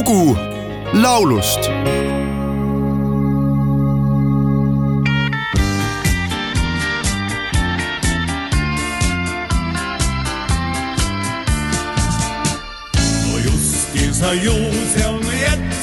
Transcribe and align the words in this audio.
lugu 0.00 0.36
laulust. 0.92 1.60
No 13.26 13.38
justiinsa 13.44 14.34
juu, 14.34 14.72
se 14.94 15.06
on 15.06 15.20
Jetsulle, 15.40 15.79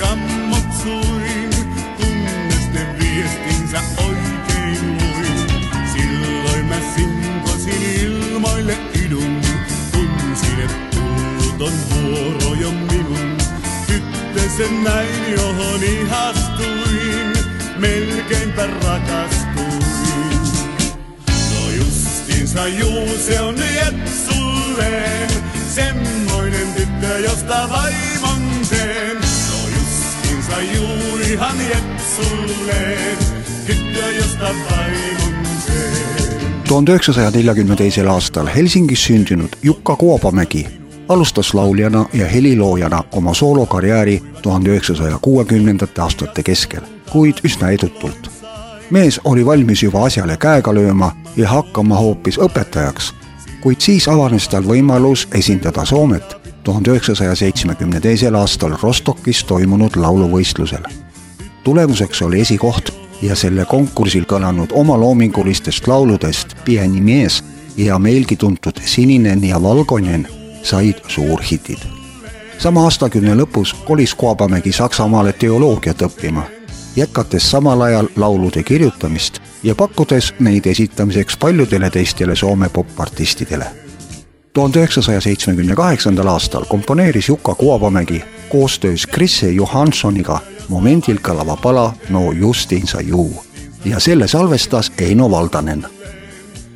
ja 0.00 0.06
kammoksuin, 0.06 1.50
kunnes 1.96 2.68
ne 2.72 2.96
viestinsä 2.98 3.80
oikein 3.98 4.98
luin. 4.98 5.48
Silloin 5.92 6.64
mä 6.66 6.76
sinkosin 6.96 7.82
ilmoille 8.02 8.78
idun, 9.04 9.40
kun 9.92 10.36
sinne 10.36 10.68
tullut 10.90 11.62
on 11.62 11.72
vuoro 11.90 12.54
jo 12.60 12.70
minun. 12.70 13.36
Tyttösen 13.86 14.84
näin, 14.84 15.32
johon 15.32 15.82
ihastuin, 15.82 17.32
melkeinpä 17.76 18.66
rakastuin. 18.66 20.40
No 21.28 21.70
justiinsa 21.76 22.68
juu, 22.68 23.08
se 23.26 23.40
on 23.40 23.56
Jetsulleen, 23.74 25.30
semmoinen 25.74 26.72
tyttö, 26.76 27.18
josta 27.18 27.68
vaimon 27.70 28.15
ihan 31.36 31.56
Jetsulleen, 31.68 33.18
tyttö, 33.66 34.12
josta 34.18 34.44
vaimon 34.44 35.34
teen. 35.66 36.62
tuhande 36.68 36.90
üheksasaja 36.90 37.30
neljakümne 37.30 37.76
teisel 37.76 38.08
aastal 38.08 38.46
Helsingis 38.46 39.04
sündinud 39.04 39.48
Jukka 39.62 39.96
Kuopamägi 39.96 40.66
alustas 41.08 41.54
lauljana 41.54 42.06
ja 42.12 42.26
heliloojana 42.26 43.04
oma 43.12 43.34
soolokarjääri 43.34 44.22
tuhande 44.42 44.70
üheksasaja 44.70 45.18
kuuekümnendate 45.22 46.02
aastate 46.02 46.42
keskel, 46.42 46.80
kuid 47.10 47.44
üsna 47.44 47.70
edutult. 47.70 48.30
mees 48.90 49.20
oli 49.24 49.46
valmis 49.46 49.82
juba 49.82 50.04
asjale 50.04 50.36
käega 50.36 50.74
lööma 50.74 51.12
ja 51.36 51.48
hakkama 51.48 51.96
hoopis 51.96 52.38
õpetajaks, 52.38 53.12
kuid 53.60 53.80
siis 53.80 54.08
avanes 54.08 54.48
tal 54.48 54.62
võimalus 54.64 55.28
esindada 55.34 55.84
Soomet 55.84 56.36
tuhande 56.64 56.90
üheksasaja 56.90 57.34
seitsmekümne 57.34 58.00
teisel 58.00 58.34
aastal 58.34 58.78
Rostokis 58.82 59.44
toimunud 59.44 59.96
lauluvõistlusel 59.96 61.05
tulemuseks 61.66 62.22
oli 62.22 62.40
esikoht 62.40 62.90
ja 63.22 63.34
selle 63.36 63.64
konkursil 63.64 64.22
kõlanud 64.30 64.70
omaloomingulistest 64.70 65.88
lauludest 65.90 66.54
Pieni 66.64 67.00
mees 67.00 67.40
ja 67.76 67.98
meilgi 67.98 68.36
tuntud 68.36 68.78
Sininen 68.84 69.42
ja 69.44 69.58
valgonen 69.62 70.28
said 70.62 71.02
suurhitid. 71.08 71.82
sama 72.58 72.84
aastakümne 72.84 73.34
lõpus 73.34 73.74
kolis 73.84 74.14
Kuabamägi 74.14 74.72
Saksamaale 74.72 75.32
teoloogiat 75.32 76.02
õppima, 76.02 76.46
jätkates 76.96 77.50
samal 77.50 77.80
ajal 77.80 78.08
laulude 78.16 78.62
kirjutamist 78.62 79.42
ja 79.62 79.74
pakkudes 79.74 80.34
neid 80.38 80.66
esitamiseks 80.66 81.36
paljudele 81.36 81.90
teistele 81.90 82.36
Soome 82.36 82.68
popartistidele 82.68 83.66
tuhande 84.52 84.78
üheksasaja 84.78 85.20
seitsmekümne 85.20 85.74
kaheksandal 85.74 86.26
aastal 86.26 86.64
komponeeris 86.64 87.28
Jukka 87.28 87.54
Kuopamägi 87.54 88.24
koostöös 88.48 89.06
Krisse 89.06 89.50
Johansoniga 89.50 90.40
momendil 90.68 91.18
kõlava 91.22 91.56
pala 91.62 91.92
No 92.08 92.32
Justinsa 92.32 93.00
juu 93.00 93.44
ja 93.84 94.00
selle 94.00 94.28
salvestas 94.28 94.92
Eino 94.98 95.30
Valdanen. 95.30 95.86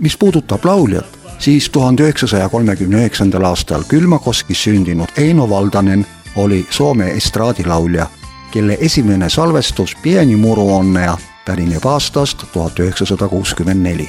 mis 0.00 0.16
puudutab 0.16 0.64
lauljat, 0.64 1.18
siis 1.38 1.70
tuhande 1.70 2.02
üheksasaja 2.02 2.48
kolmekümne 2.48 2.96
üheksandal 2.96 3.44
aastal 3.44 3.84
Külmakoskis 3.88 4.62
sündinud 4.62 5.08
Eino 5.16 5.50
Valdanen 5.50 6.06
oli 6.36 6.66
Soome 6.70 7.10
estraadilaulja, 7.10 8.06
kelle 8.50 8.76
esimene 8.80 9.28
salvestus 9.30 9.96
Pieni 10.02 10.36
muru 10.36 10.74
onnea 10.74 11.18
pärineb 11.46 11.86
aastast 11.86 12.44
tuhat 12.52 12.78
üheksasada 12.78 13.28
kuuskümmend 13.28 13.82
neli 13.82 14.08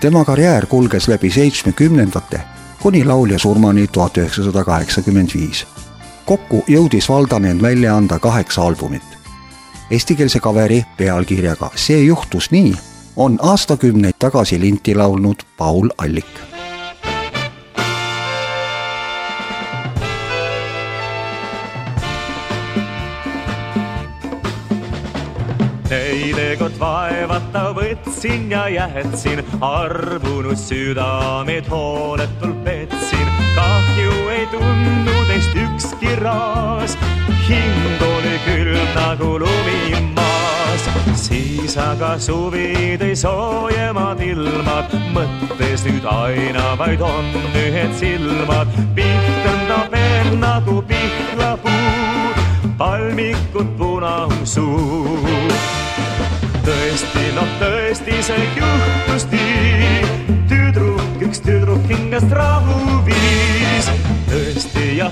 tema 0.00 0.24
karjäär 0.24 0.66
kulges 0.66 1.08
läbi 1.08 1.30
seitsmekümnendate 1.30 2.40
kuni 2.82 3.04
laulja 3.04 3.38
surmani 3.38 3.86
tuhat 3.86 4.16
üheksasada 4.16 4.64
kaheksakümmend 4.64 5.30
viis. 5.34 5.66
Kokku 6.26 6.64
jõudis 6.68 7.08
Valdanen 7.08 7.62
välja 7.62 7.96
anda 7.96 8.18
kaheksa 8.18 8.62
albumit. 8.62 9.02
Eestikeelse 9.90 10.40
kaveri 10.40 10.82
pealkirjaga 10.96 11.70
See 11.74 12.02
juhtus 12.04 12.50
nii 12.50 12.74
on 13.16 13.38
aastakümneid 13.42 14.18
tagasi 14.18 14.60
linti 14.60 14.94
laulnud 14.94 15.46
Paul 15.56 15.88
Allik 15.98 16.56
Teidekord 25.88 26.80
vaevata 26.80 27.68
võtsin 27.76 28.50
ja 28.50 28.64
jätsin, 28.68 29.44
arvunud 29.60 30.58
südameid 30.58 31.70
hooletult 31.70 32.64
petsin. 32.64 33.15
Kahju 33.56 34.28
ei 34.30 34.46
tundnud 34.52 35.28
neist 35.30 35.56
ükski 35.56 36.12
raas, 36.20 36.96
hing 37.48 38.02
oli 38.08 38.36
külm 38.46 38.88
nagu 38.94 39.30
lumi 39.42 39.80
maas. 40.16 40.84
siis 41.16 41.76
aga 41.80 42.16
suvi 42.18 42.96
tõi 43.00 43.14
soojemad 43.16 44.20
ilmad, 44.20 44.92
mõttes 45.16 45.86
nüüd 45.88 46.04
aina 46.12 46.74
vaid 46.78 47.00
on 47.00 47.32
ühed 47.64 47.96
silmad. 48.00 48.68
pihtendab 48.94 49.96
end 50.02 50.38
nagu 50.40 50.82
pihlapuu, 50.92 52.34
palmikud 52.78 53.76
punasuu 53.80 55.16
tõesti, 56.66 57.24
noh 57.36 57.50
tõesti, 57.60 58.22
see 58.26 58.48
juhtus 58.56 58.75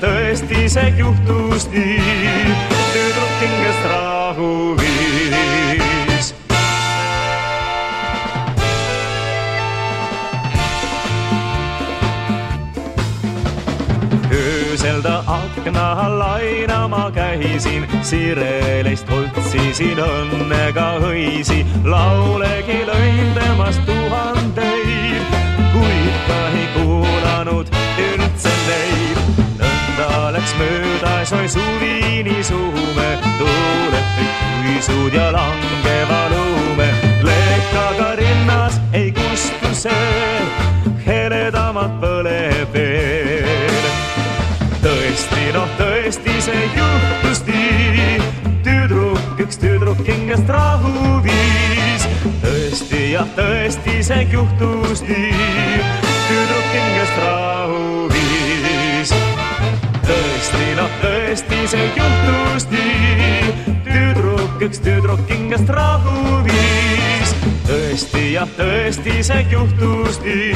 tõesti, 0.00 0.68
see 0.70 0.92
juhtus 0.98 1.68
nii. 1.72 2.54
tüdruk 2.92 3.34
hingest 3.42 3.84
rahu 3.92 4.50
viis. 4.80 6.34
öösel 14.32 15.02
ta 15.02 15.22
akna 15.26 15.86
all 16.04 16.18
lainama 16.18 17.10
käisin, 17.14 17.86
sirelist 18.02 19.10
otsisin 19.10 19.98
õnnega 19.98 20.90
hõisi, 21.02 21.64
laulegi 21.84 22.84
möödas 31.30 31.32
oi 31.32 31.48
suvi 31.48 32.22
nii 32.22 32.44
suume, 32.44 33.18
tuuled 33.38 34.04
kuisud 34.64 35.12
ja 35.12 35.32
langeva 35.32 36.28
lume, 36.30 36.88
lekaga 37.22 38.14
rinnas 38.16 38.80
ei 38.92 39.12
kustu 39.12 39.74
see, 39.74 40.40
heledamalt 41.06 42.00
põleb 42.00 42.72
veel 42.72 43.88
tõesti, 44.82 45.52
noh 45.52 45.68
tõesti, 45.78 46.40
see 46.40 46.66
juhtus 46.76 47.44
nii. 47.46 48.20
tüdruk, 48.64 49.40
üks 49.40 49.58
tüdruk 49.58 50.00
hingest 50.06 50.48
rahu 50.48 51.20
viis. 51.24 52.08
tõesti, 52.42 53.12
jah, 53.12 53.28
tõesti, 53.36 54.02
see 54.02 54.28
juhtus 54.32 55.02
nii. 55.02 56.07
Noh 60.88 61.00
tõesti, 61.02 61.58
see 61.68 61.86
juhtus 61.96 62.66
nii. 62.72 63.52
tüdruk, 63.84 64.62
üks 64.62 64.80
tüdruk 64.80 65.20
hingest 65.28 65.68
rahu 65.68 66.42
viis. 66.46 67.34
tõesti, 67.68 68.32
jah, 68.32 68.48
tõesti, 68.56 69.22
see 69.22 69.44
juhtus 69.52 70.20
nii. 70.24 70.54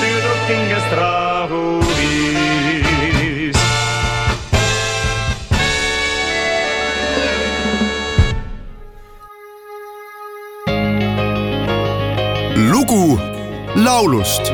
tüdruk 0.00 0.42
hingest 0.50 0.92
rahu 0.98 1.80
viis. 1.96 3.58
lugu 12.72 13.18
laulust 13.76 14.52